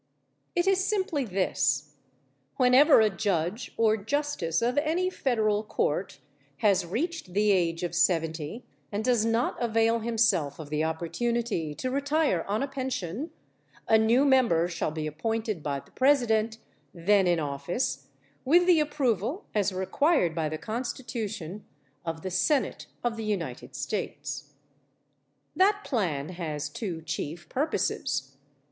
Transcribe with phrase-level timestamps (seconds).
[0.55, 1.93] It is simply this:
[2.57, 6.17] whenever a judge or justice of any federal court
[6.57, 11.91] has reached the age of seventy and does not avail himself of the opportunity to
[11.91, 13.29] retire on a pension,
[13.87, 16.57] a new member shall be appointed by the President
[16.95, 18.07] then in office,
[18.43, 21.63] with the approval, as required by the Constitution,
[22.03, 24.53] of the Senate of the United States.
[25.55, 28.35] That plan has two chief purposes.